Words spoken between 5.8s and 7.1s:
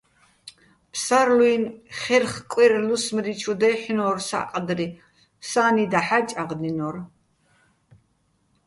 დაჰ̦ა́ ჭაღდინო́რ.